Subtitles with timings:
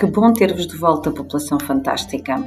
[0.00, 2.42] Que bom ter-vos de volta, população fantástica!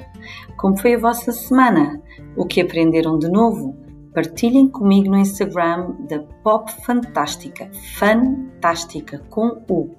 [0.57, 2.01] Como foi a vossa semana?
[2.35, 3.77] O que aprenderam de novo?
[4.11, 7.69] Partilhem comigo no Instagram da Pop Fantástica,
[7.99, 9.91] Fantástica com U.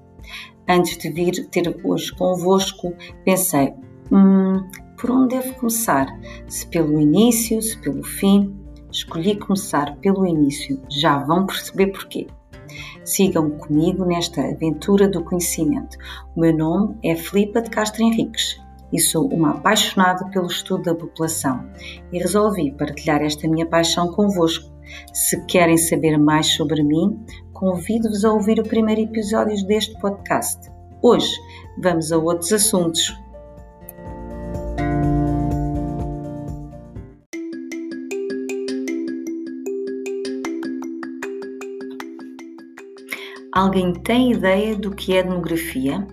[0.67, 2.93] Antes de vir ter hoje convosco,
[3.23, 3.73] pensei:
[4.11, 4.61] hum,
[4.97, 6.07] por onde devo começar?
[6.49, 8.53] Se pelo início, se pelo fim?
[8.91, 12.27] Escolhi começar pelo início, já vão perceber porquê.
[13.03, 15.97] Sigam comigo nesta aventura do conhecimento.
[16.35, 18.59] O meu nome é Filipa de Castro Henriques
[18.91, 21.65] e sou uma apaixonada pelo estudo da população
[22.11, 24.71] e resolvi partilhar esta minha paixão convosco.
[25.13, 27.19] Se querem saber mais sobre mim,
[27.53, 30.69] convido-vos a ouvir o primeiro episódio deste podcast.
[31.01, 31.29] Hoje
[31.81, 33.13] vamos a outros assuntos.
[43.55, 46.05] Alguém tem ideia do que é demografia?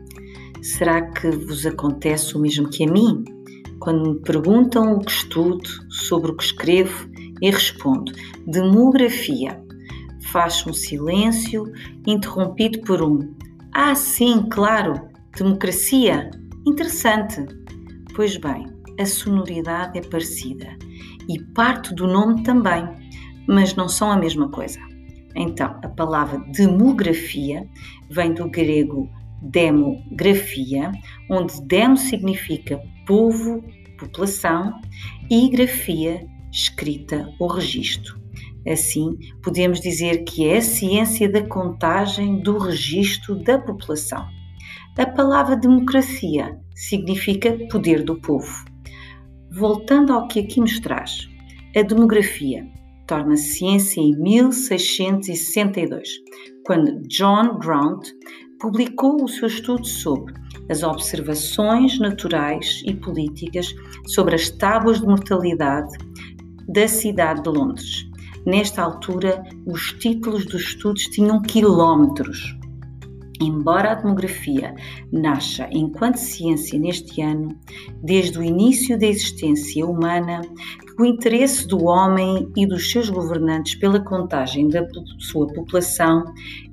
[0.62, 3.24] Será que vos acontece o mesmo que a mim?
[3.80, 8.12] Quando me perguntam o que estudo, sobre o que escrevo, e respondo:
[8.46, 9.60] demografia.
[10.30, 11.64] Faz um silêncio,
[12.06, 13.34] interrompido por um:
[13.74, 16.30] Ah, sim, claro, democracia.
[16.64, 17.44] Interessante.
[18.14, 18.68] Pois bem,
[19.00, 20.76] a sonoridade é parecida
[21.28, 22.84] e parte do nome também,
[23.48, 24.91] mas não são a mesma coisa.
[25.34, 27.66] Então, a palavra demografia
[28.10, 29.08] vem do grego
[29.42, 30.92] demografia,
[31.28, 33.62] onde demo significa povo,
[33.98, 34.72] população
[35.28, 38.20] e grafia, escrita ou registro.
[38.68, 44.24] Assim, podemos dizer que é a ciência da contagem do registro da população.
[44.96, 48.64] A palavra democracia significa poder do povo.
[49.50, 51.28] Voltando ao que aqui nos traz,
[51.76, 52.64] a demografia
[53.06, 56.08] torna-se ciência em 1662,
[56.64, 58.08] quando John Grant
[58.60, 60.34] publicou o seu estudo sobre
[60.70, 63.74] as observações naturais e políticas
[64.06, 65.96] sobre as tábuas de mortalidade
[66.68, 68.06] da cidade de Londres.
[68.46, 72.56] Nesta altura, os títulos dos estudos tinham quilómetros.
[73.40, 74.74] Embora a demografia
[75.12, 77.58] nasça enquanto ciência neste ano,
[78.02, 80.40] desde o início da existência humana,
[80.98, 84.86] o interesse do homem e dos seus governantes pela contagem da
[85.18, 86.24] sua população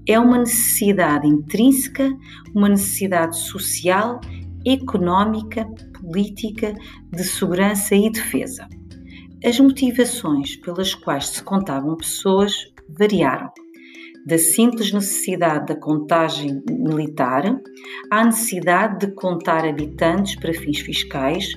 [0.07, 2.09] é uma necessidade intrínseca,
[2.53, 4.19] uma necessidade social,
[4.66, 5.66] económica,
[6.00, 6.75] política,
[7.12, 8.68] de segurança e defesa.
[9.44, 12.53] As motivações pelas quais se contavam pessoas
[12.90, 13.50] variaram
[14.25, 17.44] da simples necessidade da contagem militar
[18.12, 21.47] à necessidade de contar habitantes para fins fiscais,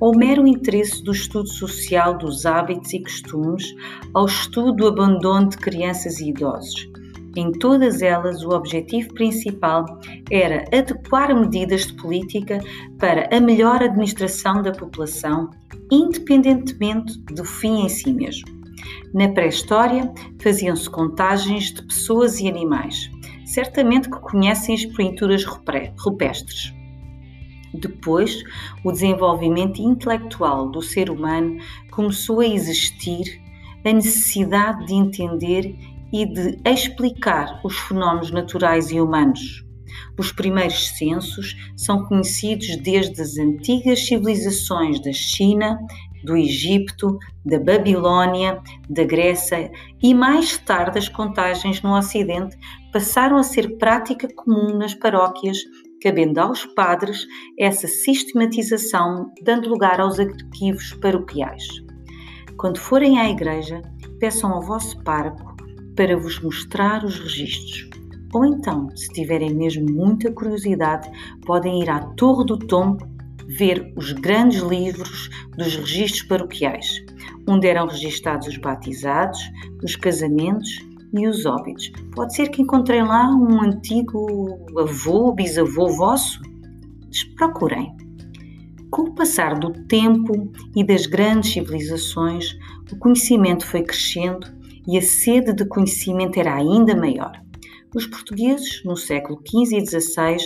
[0.00, 3.64] ao mero interesse do estudo social dos hábitos e costumes,
[4.14, 6.90] ao estudo do abandono de crianças e idosos.
[7.36, 9.84] Em todas elas, o objetivo principal
[10.30, 12.58] era adequar medidas de política
[12.98, 15.50] para a melhor administração da população,
[15.92, 18.59] independentemente do fim em si mesmo.
[19.12, 23.10] Na pré-história, faziam-se contagens de pessoas e animais.
[23.44, 26.72] Certamente que conhecem as pinturas rupestres.
[27.74, 28.42] Depois,
[28.84, 31.58] o desenvolvimento intelectual do ser humano
[31.90, 33.40] começou a existir
[33.84, 35.74] a necessidade de entender
[36.12, 39.64] e de explicar os fenómenos naturais e humanos.
[40.18, 45.78] Os primeiros censos são conhecidos desde as antigas civilizações da China
[46.24, 49.70] do Egito, da Babilônia, da Grécia
[50.02, 52.56] e mais tarde as contagens no Ocidente
[52.92, 55.58] passaram a ser prática comum nas paróquias,
[56.02, 57.26] cabendo aos padres
[57.58, 61.66] essa sistematização, dando lugar aos arquivos paroquiais.
[62.56, 63.80] Quando forem à igreja,
[64.18, 65.56] peçam ao vosso pároco
[65.96, 67.88] para vos mostrar os registros.
[68.32, 71.10] Ou então, se tiverem mesmo muita curiosidade,
[71.44, 73.09] podem ir à Torre do Tombo
[73.56, 76.86] ver os grandes livros dos registros paroquiais,
[77.48, 79.40] onde eram registados os batizados,
[79.82, 80.68] os casamentos
[81.12, 81.90] e os óbitos.
[82.14, 86.40] Pode ser que encontrem lá um antigo avô, bisavô vosso?
[87.36, 87.92] Procurem.
[88.90, 92.56] Com o passar do tempo e das grandes civilizações,
[92.92, 94.46] o conhecimento foi crescendo
[94.86, 97.32] e a sede de conhecimento era ainda maior.
[97.94, 100.36] Os portugueses, no século XV e XVI,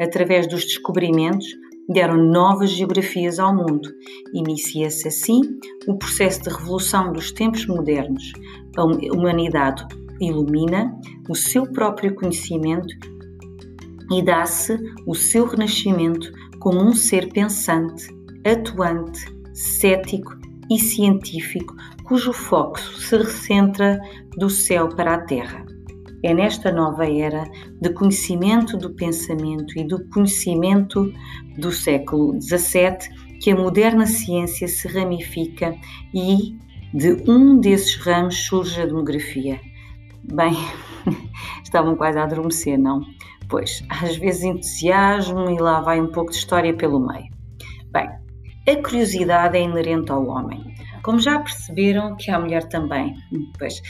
[0.00, 1.46] através dos descobrimentos,
[1.88, 3.88] deram novas geografias ao mundo.
[4.32, 5.40] Inicia-se assim
[5.86, 8.32] o processo de revolução dos tempos modernos.
[8.76, 9.84] A humanidade
[10.20, 10.94] ilumina
[11.28, 12.94] o seu próprio conhecimento
[14.10, 18.08] e dá-se o seu renascimento como um ser pensante,
[18.46, 20.32] atuante, cético
[20.70, 21.74] e científico,
[22.04, 23.98] cujo foco se recentra
[24.36, 25.71] do céu para a terra.
[26.22, 27.44] É nesta nova era
[27.80, 31.12] de conhecimento do pensamento e do conhecimento
[31.58, 35.74] do século XVII que a moderna ciência se ramifica
[36.14, 36.56] e
[36.94, 39.60] de um desses ramos surge a demografia.
[40.32, 40.54] Bem,
[41.64, 43.00] estavam quase a adormecer, não?
[43.48, 47.32] Pois, às vezes entusiasmo e lá vai um pouco de história pelo meio.
[47.90, 48.08] Bem,
[48.68, 50.71] a curiosidade é inerente ao homem.
[51.02, 53.14] Como já perceberam que a mulher também,
[53.58, 53.80] pois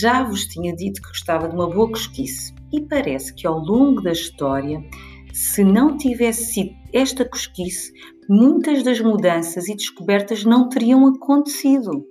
[0.00, 4.00] já vos tinha dito que gostava de uma boa cosquice e parece que ao longo
[4.02, 4.82] da história,
[5.32, 7.92] se não tivesse sido esta cosquice,
[8.28, 12.06] muitas das mudanças e descobertas não teriam acontecido.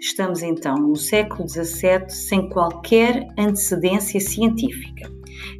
[0.00, 5.10] Estamos então no século XVII sem qualquer antecedência científica,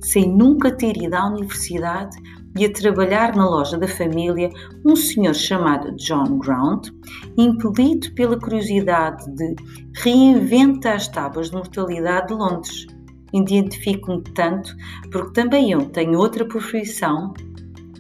[0.01, 2.17] sem nunca ter ido à universidade
[2.57, 4.51] e a trabalhar na loja da família
[4.85, 6.89] um senhor chamado John Grant,
[7.37, 9.55] impelido pela curiosidade de
[9.97, 12.87] reinventar as tábuas de mortalidade de Londres.
[13.33, 14.77] Identifico-me tanto
[15.11, 17.33] porque também eu tenho outra profissão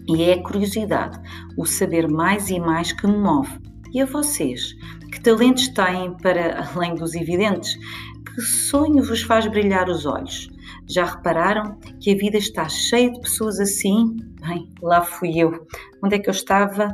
[0.06, 1.19] e é a curiosidade,
[1.56, 3.58] o saber mais e mais que me move.
[3.93, 4.75] E a vocês?
[5.10, 7.78] Que talentos têm para além dos evidentes?
[8.25, 10.49] Que sonho vos faz brilhar os olhos?
[10.88, 14.17] Já repararam que a vida está cheia de pessoas assim?
[14.46, 15.67] Bem, lá fui eu.
[16.02, 16.88] Onde é que eu estava?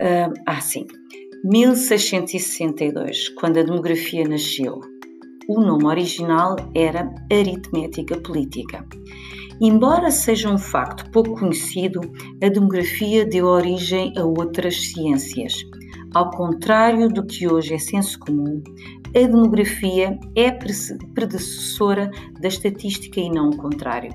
[0.00, 0.86] Uh, ah, sim.
[1.44, 4.80] 1662, quando a demografia nasceu.
[5.48, 8.86] O nome original era aritmética política.
[9.60, 12.00] Embora seja um facto pouco conhecido,
[12.42, 15.54] a demografia deu origem a outras ciências.
[16.12, 18.60] Ao contrário do que hoje é senso comum,
[19.08, 22.10] a demografia é predecessora
[22.40, 24.12] da estatística e não o contrário.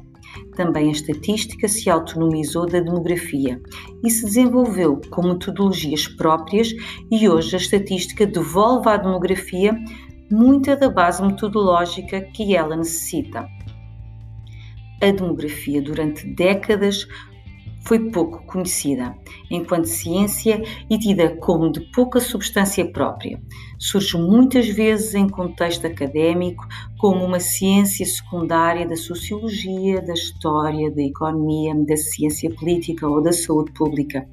[0.57, 3.61] Também a estatística se autonomizou da demografia
[4.03, 6.73] e se desenvolveu com metodologias próprias,
[7.09, 9.73] e hoje a estatística devolve à demografia
[10.29, 13.47] muita da base metodológica que ela necessita.
[15.01, 17.07] A demografia, durante décadas,
[17.85, 19.15] foi pouco conhecida,
[19.49, 23.39] enquanto ciência e tida como de pouca substância própria.
[23.77, 26.65] Surge muitas vezes em contexto académico
[26.97, 33.31] como uma ciência secundária da sociologia, da história, da economia, da ciência política ou da
[33.31, 34.27] saúde pública.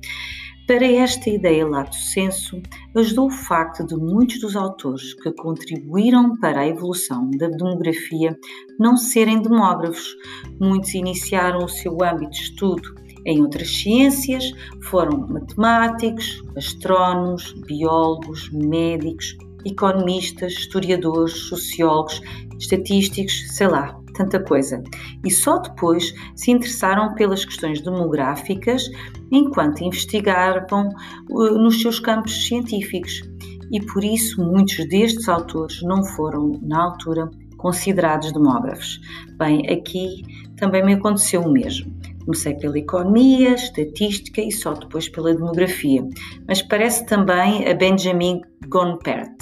[0.67, 2.63] Para esta ideia lato senso,
[2.97, 8.39] ajudou o facto de muitos dos autores que contribuíram para a evolução da demografia
[8.79, 10.17] não serem demógrafos.
[10.61, 14.53] Muitos iniciaram o seu âmbito de estudo em outras ciências
[14.89, 22.21] foram matemáticos, astrónomos, biólogos, médicos, economistas, historiadores, sociólogos,
[22.59, 24.83] estatísticos, sei lá, tanta coisa.
[25.25, 28.91] E só depois se interessaram pelas questões demográficas
[29.31, 30.89] enquanto investigavam
[31.31, 33.23] uh, nos seus campos científicos.
[33.71, 39.01] E por isso muitos destes autores não foram, na altura, considerados demógrafos.
[39.39, 40.23] Bem, aqui
[40.57, 42.02] também me aconteceu o mesmo.
[42.25, 46.07] Comecei pela economia, estatística e só depois pela demografia.
[46.47, 49.37] Mas parece também a Benjamin Gonpert,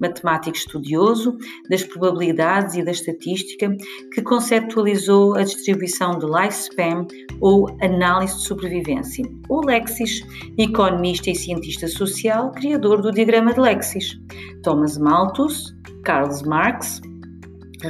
[0.00, 1.38] matemático estudioso
[1.70, 3.74] das probabilidades e da estatística,
[4.12, 7.06] que conceptualizou a distribuição de lifespan
[7.40, 9.24] ou análise de sobrevivência.
[9.48, 10.26] O Lexis,
[10.58, 14.18] economista e cientista social, criador do diagrama de Lexis.
[14.62, 17.00] Thomas Malthus, Karl Marx,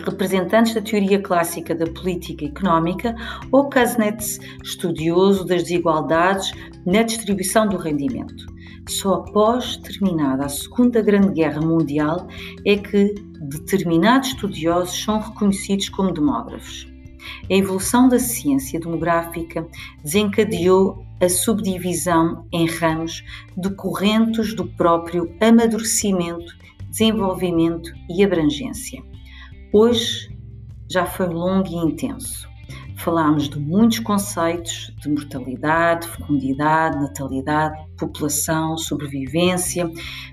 [0.01, 3.15] representantes da teoria clássica da política económica,
[3.51, 6.53] ou Kuznets, estudioso das desigualdades
[6.87, 8.47] na distribuição do rendimento.
[8.89, 12.27] Só após terminada a Segunda Grande Guerra Mundial
[12.67, 16.91] é que determinados estudiosos são reconhecidos como demógrafos.
[17.49, 19.67] A evolução da ciência demográfica
[20.03, 23.23] desencadeou a subdivisão em ramos
[23.57, 26.53] decorrentes do próprio amadurecimento,
[26.91, 29.03] desenvolvimento e abrangência.
[29.73, 30.29] Hoje
[30.91, 32.47] já foi longo e intenso.
[32.99, 39.91] Falámos de muitos conceitos de mortalidade, fecundidade, natalidade, população, sobrevivência,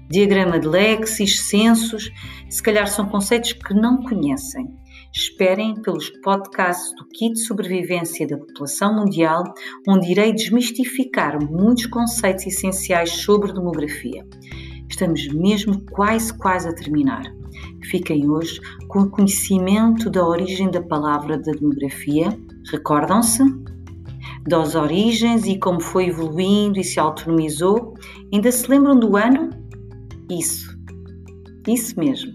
[0.09, 2.11] diagrama de Lexis, censos.
[2.49, 4.67] Se calhar são conceitos que não conhecem.
[5.13, 9.41] Esperem pelos podcasts do Kit Sobrevivência da População Mundial,
[9.87, 14.25] onde irei desmistificar muitos conceitos essenciais sobre demografia.
[14.89, 17.23] Estamos mesmo quase, quase a terminar.
[17.89, 22.37] Fiquem hoje com o conhecimento da origem da palavra da demografia.
[22.71, 23.43] Recordam-se?
[24.47, 27.93] Das origens e como foi evoluindo e se autonomizou.
[28.33, 29.49] Ainda se lembram do ano?
[30.29, 30.77] Isso,
[31.67, 32.31] isso mesmo,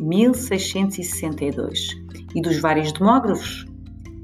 [0.00, 2.02] 1662.
[2.34, 3.66] E dos vários demógrafos?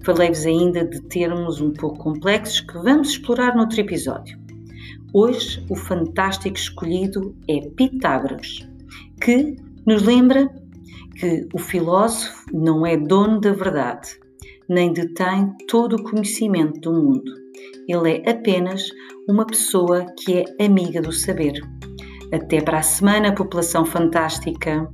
[0.04, 4.38] Falei-vos ainda de termos um pouco complexos que vamos explorar noutro episódio.
[5.12, 8.68] Hoje, o fantástico escolhido é Pitágoras,
[9.20, 10.52] que nos lembra
[11.18, 14.08] que o filósofo não é dono da verdade,
[14.68, 17.32] nem detém todo o conhecimento do mundo.
[17.88, 18.84] Ele é apenas
[19.26, 21.54] uma pessoa que é amiga do saber.
[22.30, 24.88] Até para a semana, população fantástica!